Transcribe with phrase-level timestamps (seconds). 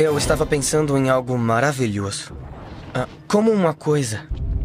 [0.00, 2.34] Eu estava pensando em algo maravilhoso.
[2.94, 4.22] Ah, como uma coisa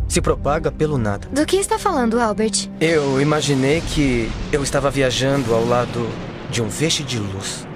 [0.07, 1.27] se propaga pelo nada.
[1.27, 2.69] Do que está falando, Albert?
[2.79, 6.07] Eu imaginei que eu estava viajando ao lado
[6.49, 7.67] de um feixe de luz.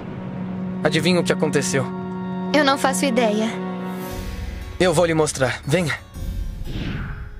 [0.82, 1.84] Adivinha o que aconteceu?
[2.54, 3.50] Eu não faço ideia.
[4.80, 5.60] Eu vou lhe mostrar.
[5.66, 5.98] Venha.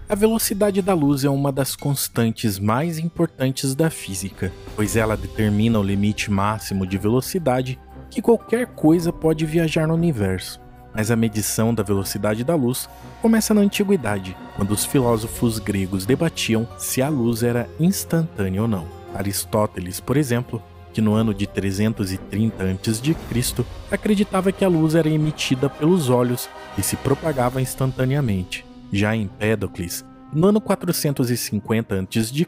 [0.07, 5.79] A velocidade da luz é uma das constantes mais importantes da física, pois ela determina
[5.79, 7.79] o limite máximo de velocidade
[8.11, 10.61] que qualquer coisa pode viajar no universo.
[10.93, 12.89] Mas a medição da velocidade da luz
[13.23, 18.87] começa na antiguidade, quando os filósofos gregos debatiam se a luz era instantânea ou não.
[19.15, 20.61] Aristóteles, por exemplo,
[20.93, 23.65] que no ano de 330 a.C.
[23.91, 28.65] acreditava que a luz era emitida pelos olhos e se propagava instantaneamente.
[28.93, 32.47] Já Empédocles, no ano 450 a.C.,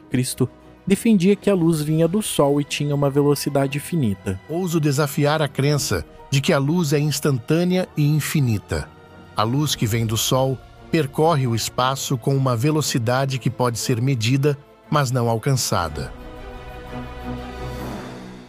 [0.85, 4.39] defendia que a luz vinha do Sol e tinha uma velocidade finita.
[4.49, 8.89] Ouso desafiar a crença de que a luz é instantânea e infinita.
[9.35, 10.57] A luz que vem do Sol
[10.91, 14.57] percorre o espaço com uma velocidade que pode ser medida,
[14.89, 16.13] mas não alcançada.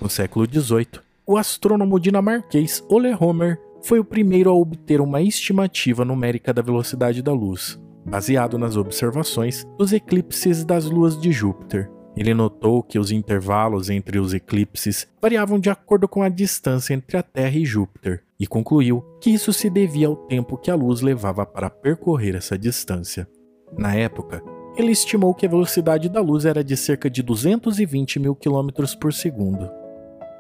[0.01, 6.05] No século XVIII, o astrônomo dinamarquês Ole Homer foi o primeiro a obter uma estimativa
[6.05, 11.91] numérica da velocidade da luz, baseado nas observações dos eclipses das luas de Júpiter.
[12.17, 17.17] Ele notou que os intervalos entre os eclipses variavam de acordo com a distância entre
[17.17, 21.01] a Terra e Júpiter, e concluiu que isso se devia ao tempo que a luz
[21.01, 23.29] levava para percorrer essa distância.
[23.77, 24.43] Na época,
[24.77, 29.13] ele estimou que a velocidade da luz era de cerca de 220 mil quilômetros por
[29.13, 29.71] segundo.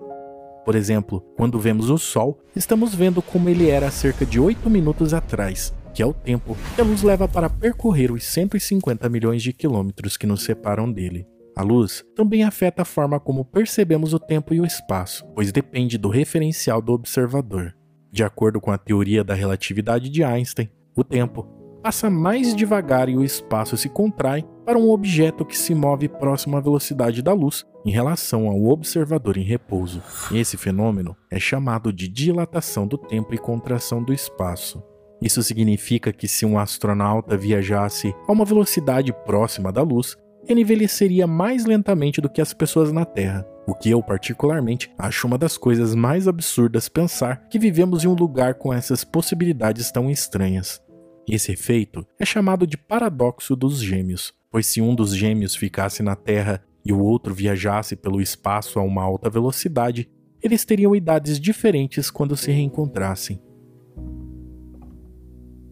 [0.65, 4.69] Por exemplo, quando vemos o Sol, estamos vendo como ele era há cerca de 8
[4.69, 9.43] minutos atrás, que é o tempo que a luz leva para percorrer os 150 milhões
[9.43, 11.27] de quilômetros que nos separam dele.
[11.57, 15.99] A luz também afeta a forma como percebemos o tempo e o espaço, pois depende
[15.99, 17.75] do referencial do observador.
[18.13, 21.49] De acordo com a teoria da relatividade de Einstein, o tempo
[21.83, 26.55] passa mais devagar e o espaço se contrai para um objeto que se move próximo
[26.55, 30.03] à velocidade da luz em relação ao observador em repouso.
[30.31, 34.83] Esse fenômeno é chamado de dilatação do tempo e contração do espaço.
[35.23, 41.27] Isso significa que se um astronauta viajasse a uma velocidade próxima da luz, ele envelheceria
[41.27, 43.49] mais lentamente do que as pessoas na Terra.
[43.67, 48.15] O que eu, particularmente, acho uma das coisas mais absurdas pensar que vivemos em um
[48.15, 50.79] lugar com essas possibilidades tão estranhas.
[51.27, 56.17] Esse efeito é chamado de paradoxo dos gêmeos, pois se um dos gêmeos ficasse na
[56.17, 60.09] Terra e o outro viajasse pelo espaço a uma alta velocidade,
[60.43, 63.43] eles teriam idades diferentes quando se reencontrassem.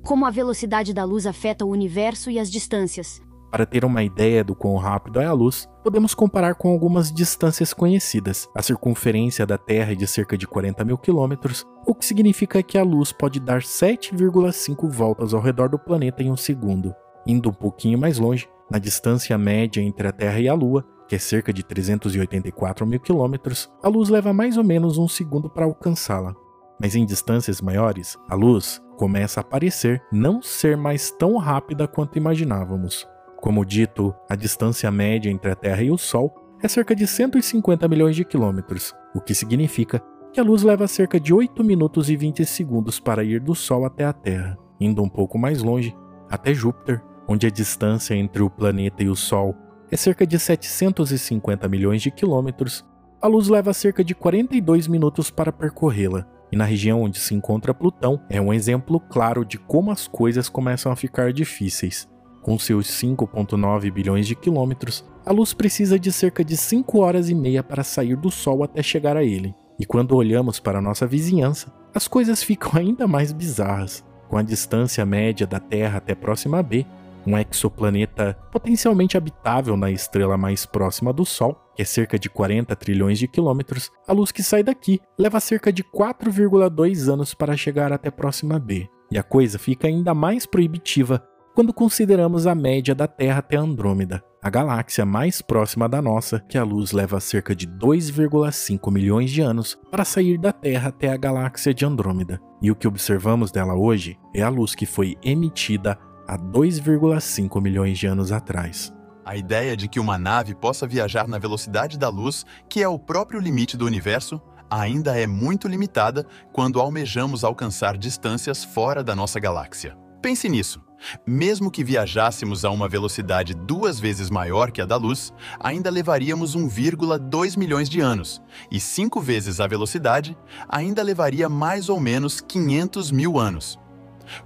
[0.02, 3.20] Como a velocidade da luz afeta o universo e as distâncias.
[3.50, 7.72] Para ter uma ideia do quão rápido é a luz, podemos comparar com algumas distâncias
[7.72, 8.48] conhecidas.
[8.54, 12.76] A circunferência da Terra é de cerca de 40 mil quilômetros, o que significa que
[12.76, 16.94] a luz pode dar 7,5 voltas ao redor do planeta em um segundo.
[17.26, 21.14] Indo um pouquinho mais longe, na distância média entre a Terra e a Lua, que
[21.14, 25.64] é cerca de 384 mil quilômetros, a luz leva mais ou menos um segundo para
[25.64, 26.34] alcançá-la.
[26.80, 32.18] Mas em distâncias maiores, a luz começa a parecer não ser mais tão rápida quanto
[32.18, 33.06] imaginávamos.
[33.40, 37.86] Como dito, a distância média entre a Terra e o Sol é cerca de 150
[37.86, 40.02] milhões de quilômetros, o que significa
[40.32, 43.84] que a luz leva cerca de 8 minutos e 20 segundos para ir do Sol
[43.84, 44.58] até a Terra.
[44.80, 45.96] Indo um pouco mais longe,
[46.28, 49.54] até Júpiter, onde a distância entre o planeta e o Sol
[49.90, 52.84] é cerca de 750 milhões de quilômetros,
[53.20, 56.26] a luz leva cerca de 42 minutos para percorrê-la.
[56.50, 60.48] E na região onde se encontra Plutão é um exemplo claro de como as coisas
[60.48, 62.08] começam a ficar difíceis.
[62.42, 67.34] Com seus 5,9 bilhões de quilômetros, a luz precisa de cerca de 5 horas e
[67.34, 69.54] meia para sair do Sol até chegar a ele.
[69.78, 74.04] E quando olhamos para nossa vizinhança, as coisas ficam ainda mais bizarras.
[74.28, 76.86] Com a distância média da Terra até próxima B,
[77.26, 82.74] um exoplaneta potencialmente habitável na estrela mais próxima do Sol, que é cerca de 40
[82.76, 87.92] trilhões de quilômetros, a luz que sai daqui leva cerca de 4,2 anos para chegar
[87.92, 88.88] até próxima B.
[89.10, 91.22] E a coisa fica ainda mais proibitiva
[91.56, 96.58] quando consideramos a média da Terra até Andrômeda, a galáxia mais próxima da nossa, que
[96.58, 101.16] a luz leva cerca de 2,5 milhões de anos para sair da Terra até a
[101.16, 102.38] galáxia de Andrômeda.
[102.60, 107.98] E o que observamos dela hoje é a luz que foi emitida há 2,5 milhões
[107.98, 108.92] de anos atrás.
[109.24, 112.98] A ideia de que uma nave possa viajar na velocidade da luz, que é o
[112.98, 114.40] próprio limite do universo,
[114.70, 119.96] ainda é muito limitada quando almejamos alcançar distâncias fora da nossa galáxia.
[120.22, 120.80] Pense nisso.
[121.26, 126.56] Mesmo que viajássemos a uma velocidade duas vezes maior que a da luz, ainda levaríamos
[126.56, 128.40] 1,2 milhões de anos,
[128.70, 130.36] e cinco vezes a velocidade
[130.68, 133.78] ainda levaria mais ou menos 500 mil anos.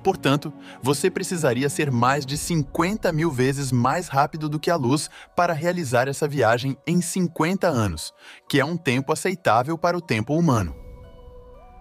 [0.02, 5.10] Portanto, você precisaria ser mais de 50 mil vezes mais rápido do que a luz
[5.34, 8.12] para realizar essa viagem em 50 anos,
[8.48, 10.74] que é um tempo aceitável para o tempo humano.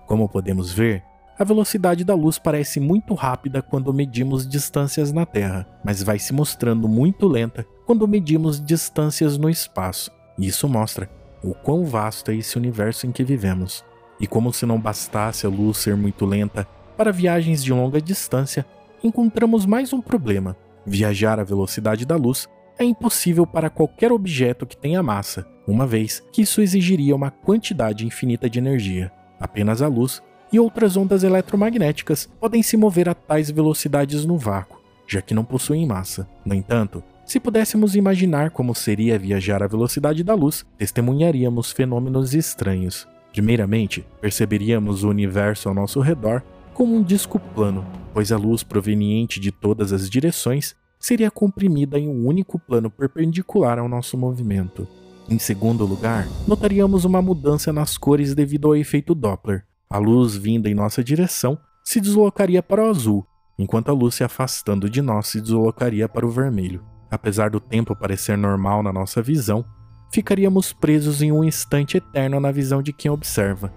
[0.07, 1.03] Como podemos ver,
[1.37, 6.33] a velocidade da luz parece muito rápida quando medimos distâncias na Terra, mas vai se
[6.33, 10.11] mostrando muito lenta quando medimos distâncias no espaço.
[10.37, 11.09] Isso mostra
[11.41, 13.85] o quão vasto é esse universo em que vivemos.
[14.19, 16.67] E como se não bastasse a luz ser muito lenta
[16.99, 18.65] para viagens de longa distância,
[19.01, 20.57] encontramos mais um problema.
[20.85, 22.45] Viajar à velocidade da luz
[22.77, 28.05] é impossível para qualquer objeto que tenha massa, uma vez que isso exigiria uma quantidade
[28.05, 29.09] infinita de energia.
[29.39, 34.81] Apenas a luz e outras ondas eletromagnéticas podem se mover a tais velocidades no vácuo,
[35.07, 36.27] já que não possuem massa.
[36.43, 43.07] No entanto, se pudéssemos imaginar como seria viajar à velocidade da luz, testemunharíamos fenômenos estranhos.
[43.31, 46.43] Primeiramente, perceberíamos o universo ao nosso redor
[46.79, 52.07] como um disco plano, pois a luz proveniente de todas as direções seria comprimida em
[52.07, 54.87] um único plano perpendicular ao nosso movimento.
[55.27, 59.65] Em segundo lugar, notaríamos uma mudança nas cores devido ao efeito Doppler.
[59.89, 63.27] A luz vinda em nossa direção se deslocaria para o azul,
[63.57, 66.81] enquanto a luz se afastando de nós se deslocaria para o vermelho.
[67.11, 69.65] Apesar do tempo parecer normal na nossa visão,
[70.13, 73.69] ficaríamos presos em um instante eterno na visão de quem observa.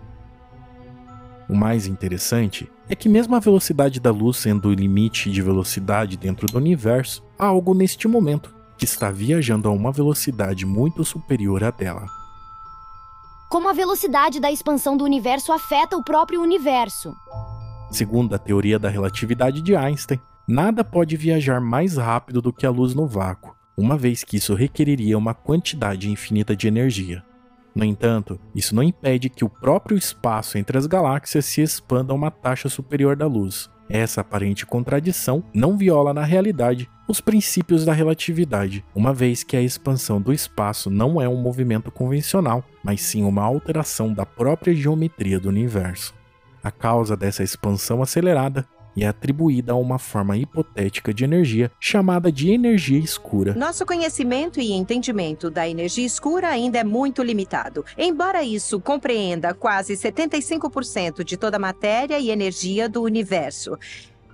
[1.49, 6.17] O mais interessante é que, mesmo a velocidade da luz sendo o limite de velocidade
[6.17, 11.63] dentro do universo, há algo neste momento que está viajando a uma velocidade muito superior
[11.63, 12.07] à dela.
[13.49, 17.15] Como a velocidade da expansão do universo afeta o próprio universo.
[17.91, 22.71] Segundo a teoria da relatividade de Einstein, nada pode viajar mais rápido do que a
[22.71, 27.23] luz no vácuo, uma vez que isso requeriria uma quantidade infinita de energia.
[27.75, 32.17] No entanto, isso não impede que o próprio espaço entre as galáxias se expanda a
[32.17, 33.71] uma taxa superior da luz.
[33.89, 39.61] Essa aparente contradição não viola na realidade os princípios da relatividade, uma vez que a
[39.61, 45.39] expansão do espaço não é um movimento convencional, mas sim uma alteração da própria geometria
[45.39, 46.15] do universo.
[46.63, 48.67] A causa dessa expansão acelerada
[48.97, 53.55] e é atribuída a uma forma hipotética de energia chamada de energia escura.
[53.55, 57.85] Nosso conhecimento e entendimento da energia escura ainda é muito limitado.
[57.97, 63.79] Embora isso compreenda quase 75% de toda a matéria e energia do universo.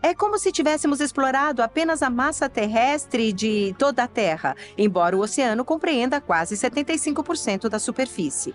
[0.00, 5.20] É como se tivéssemos explorado apenas a massa terrestre de toda a Terra, embora o
[5.20, 8.54] oceano compreenda quase 75% da superfície.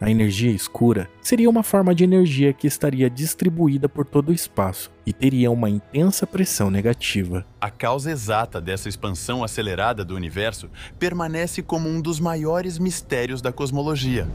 [0.00, 4.90] A energia escura seria uma forma de energia que estaria distribuída por todo o espaço
[5.06, 7.46] e teria uma intensa pressão negativa.
[7.60, 13.52] A causa exata dessa expansão acelerada do universo permanece como um dos maiores mistérios da
[13.52, 14.28] cosmologia.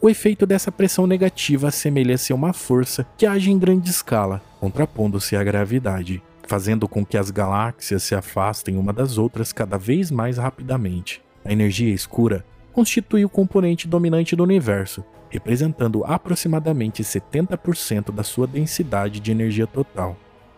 [0.00, 5.34] O efeito dessa pressão negativa assemelha-se a uma força que age em grande escala, contrapondo-se
[5.34, 10.38] à gravidade, fazendo com que as galáxias se afastem uma das outras cada vez mais
[10.38, 11.20] rapidamente.
[11.44, 12.44] A energia escura
[12.76, 20.14] constitui o componente dominante do universo, representando aproximadamente 70% da sua densidade de energia total.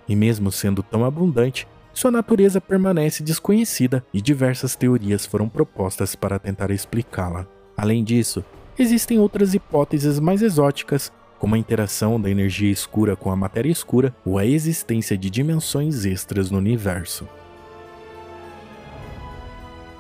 [0.09, 6.41] E mesmo sendo tão abundante, sua natureza permanece desconhecida e diversas teorias foram propostas para
[6.41, 7.47] tentar explicá-la.
[7.77, 8.45] Além disso,
[8.77, 14.13] existem outras hipóteses mais exóticas, como a interação da energia escura com a matéria escura
[14.25, 17.29] ou a existência de dimensões extras no universo.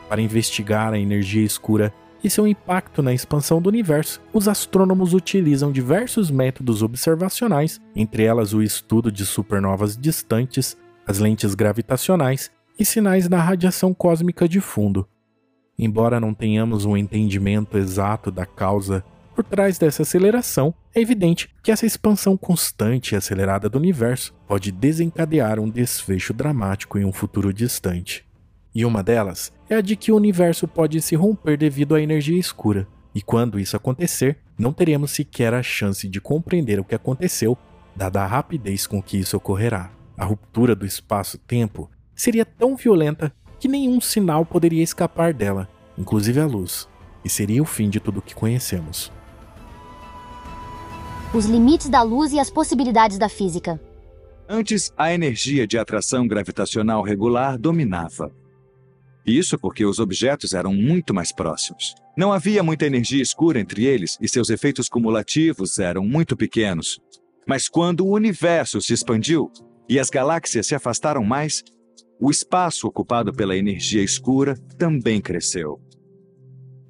[0.09, 5.71] Para investigar a energia escura, e seu impacto na expansão do universo, os astrônomos utilizam
[5.71, 13.29] diversos métodos observacionais, entre elas o estudo de supernovas distantes, as lentes gravitacionais e sinais
[13.29, 15.09] da radiação cósmica de fundo.
[15.79, 21.71] Embora não tenhamos um entendimento exato da causa por trás dessa aceleração, é evidente que
[21.71, 27.53] essa expansão constante e acelerada do universo pode desencadear um desfecho dramático em um futuro
[27.53, 28.27] distante.
[28.75, 32.39] E uma delas é a de que o universo pode se romper devido à energia
[32.39, 37.57] escura, e quando isso acontecer, não teremos sequer a chance de compreender o que aconteceu,
[37.95, 39.91] dada a rapidez com que isso ocorrerá.
[40.17, 46.47] A ruptura do espaço-tempo seria tão violenta que nenhum sinal poderia escapar dela, inclusive a
[46.47, 46.89] luz,
[47.25, 49.13] e seria o fim de tudo o que conhecemos
[51.33, 53.81] os limites da luz e as possibilidades da física.
[54.49, 58.33] Antes, a energia de atração gravitacional regular dominava.
[59.31, 61.95] Isso porque os objetos eram muito mais próximos.
[62.17, 66.99] Não havia muita energia escura entre eles e seus efeitos cumulativos eram muito pequenos.
[67.47, 69.51] Mas quando o universo se expandiu
[69.89, 71.63] e as galáxias se afastaram mais,
[72.19, 75.79] o espaço ocupado pela energia escura também cresceu.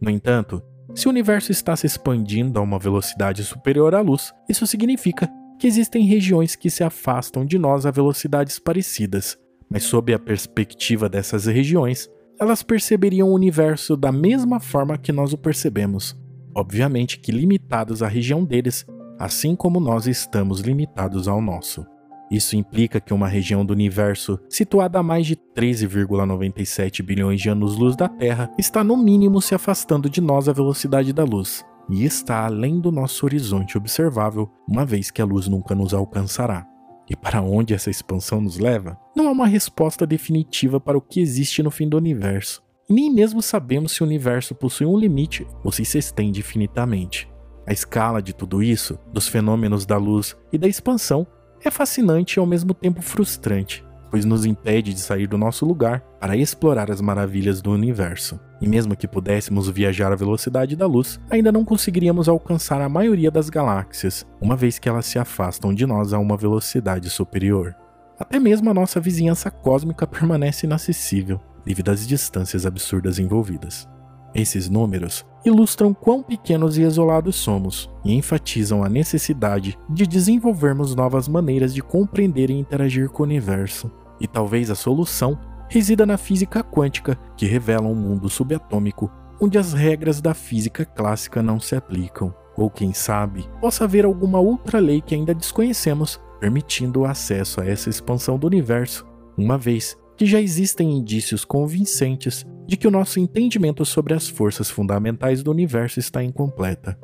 [0.01, 0.63] No entanto,
[0.95, 5.29] se o universo está se expandindo a uma velocidade superior à luz, isso significa
[5.59, 9.37] que existem regiões que se afastam de nós a velocidades parecidas,
[9.69, 12.09] mas sob a perspectiva dessas regiões,
[12.41, 16.17] elas perceberiam o universo da mesma forma que nós o percebemos,
[16.55, 18.87] obviamente que limitados à região deles,
[19.19, 21.85] assim como nós estamos limitados ao nosso.
[22.31, 27.97] Isso implica que uma região do universo situada a mais de 13,97 bilhões de anos-luz
[27.97, 32.45] da Terra está no mínimo se afastando de nós à velocidade da luz, e está
[32.45, 36.67] além do nosso horizonte observável, uma vez que a luz nunca nos alcançará.
[37.11, 38.99] E para onde essa expansão nos leva?
[39.17, 42.63] Não há uma resposta definitiva para o que existe no fim do universo.
[42.89, 47.29] Nem mesmo sabemos se o universo possui um limite ou se se estende infinitamente.
[47.67, 51.27] A escala de tudo isso, dos fenômenos da luz e da expansão,
[51.63, 56.01] é fascinante e ao mesmo tempo frustrante, pois nos impede de sair do nosso lugar
[56.21, 58.39] para explorar as maravilhas do universo.
[58.61, 63.31] E mesmo que pudéssemos viajar à velocidade da luz, ainda não conseguiríamos alcançar a maioria
[63.31, 67.75] das galáxias, uma vez que elas se afastam de nós a uma velocidade superior.
[68.19, 73.89] Até mesmo a nossa vizinhança cósmica permanece inacessível, devido às distâncias absurdas envolvidas.
[74.35, 81.29] Esses números ilustram quão pequenos e isolados somos e enfatizam a necessidade de desenvolvermos novas
[81.29, 83.91] maneiras de compreender e interagir com o universo.
[84.21, 89.73] E talvez a solução resida na física quântica, que revela um mundo subatômico onde as
[89.73, 92.35] regras da física clássica não se aplicam.
[92.57, 97.67] Ou quem sabe, possa haver alguma outra lei que ainda desconhecemos, permitindo o acesso a
[97.67, 99.07] essa expansão do universo,
[99.37, 104.69] uma vez que já existem indícios convincentes de que o nosso entendimento sobre as forças
[104.69, 106.99] fundamentais do universo está incompleta.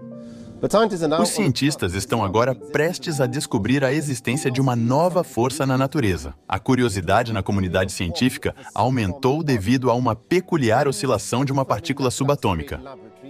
[1.21, 6.35] Os cientistas estão agora prestes a descobrir a existência de uma nova força na natureza.
[6.47, 12.81] A curiosidade na comunidade científica aumentou devido a uma peculiar oscilação de uma partícula subatômica.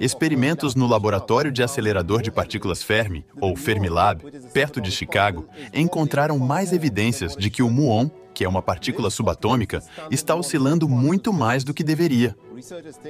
[0.00, 6.72] Experimentos no Laboratório de Acelerador de Partículas Fermi, ou Fermilab, perto de Chicago, encontraram mais
[6.72, 11.72] evidências de que o muon que é uma partícula subatômica, está oscilando muito mais do
[11.72, 12.36] que deveria.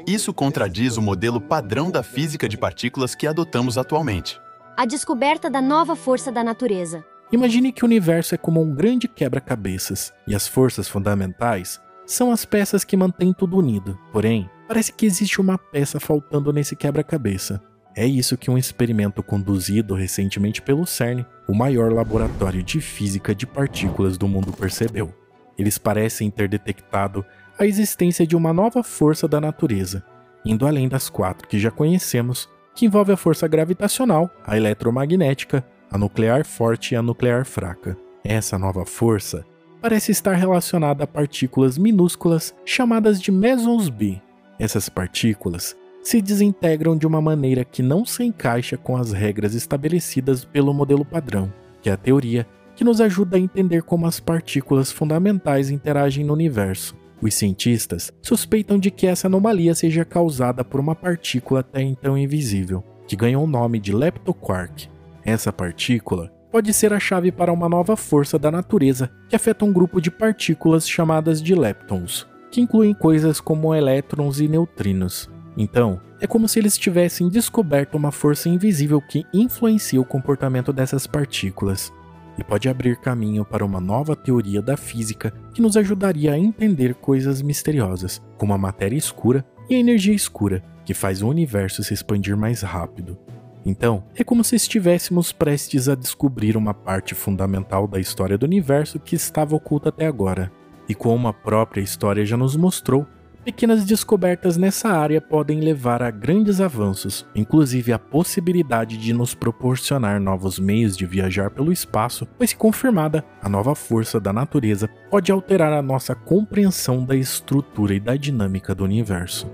[0.07, 4.39] Isso contradiz o modelo padrão da física de partículas que adotamos atualmente.
[4.77, 7.05] A descoberta da nova força da natureza.
[7.33, 12.45] Imagine que o universo é como um grande quebra-cabeças, e as forças fundamentais são as
[12.45, 13.99] peças que mantêm tudo unido.
[14.13, 17.63] Porém, parece que existe uma peça faltando nesse quebra-cabeça.
[17.97, 23.47] É isso que um experimento conduzido recentemente pelo CERN, o maior laboratório de física de
[23.47, 25.15] partículas do mundo, percebeu.
[25.57, 27.25] Eles parecem ter detectado
[27.57, 30.05] a existência de uma nova força da natureza,
[30.45, 35.97] indo além das quatro que já conhecemos, que envolve a força gravitacional, a eletromagnética, a
[35.97, 37.97] nuclear forte e a nuclear fraca.
[38.25, 39.47] Essa nova força
[39.81, 44.21] parece estar relacionada a partículas minúsculas chamadas de mesons B.
[44.59, 50.45] Essas partículas se desintegram de uma maneira que não se encaixa com as regras estabelecidas
[50.45, 52.47] pelo modelo padrão, que é a teoria
[52.77, 56.95] que nos ajuda a entender como as partículas fundamentais interagem no universo.
[57.23, 62.85] Os cientistas suspeitam de que essa anomalia seja causada por uma partícula até então invisível,
[63.07, 64.89] que ganhou o nome de leptoquark.
[65.25, 69.73] Essa partícula pode ser a chave para uma nova força da natureza que afeta um
[69.73, 75.34] grupo de partículas chamadas de leptons, que incluem coisas como elétrons e neutrinos.
[75.57, 81.07] Então, é como se eles tivessem descoberto uma força invisível que influencia o comportamento dessas
[81.07, 81.93] partículas
[82.39, 86.95] e pode abrir caminho para uma nova teoria da física que nos ajudaria a entender
[86.95, 91.95] coisas misteriosas, como a matéria escura e a energia escura, que faz o universo se
[91.95, 93.17] expandir mais rápido.
[93.65, 98.99] Então, é como se estivéssemos prestes a descobrir uma parte fundamental da história do universo
[98.99, 100.53] que estava oculta até agora.
[100.87, 103.07] E como a própria história já nos mostrou,
[103.45, 110.19] pequenas descobertas nessa área podem levar a grandes avanços, inclusive a possibilidade de nos proporcionar
[110.19, 115.31] novos meios de viajar pelo espaço, pois, se confirmada, a nova força da natureza pode
[115.31, 119.47] alterar a nossa compreensão da estrutura e da dinâmica do universo.